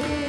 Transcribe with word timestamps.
stay. 0.00 0.27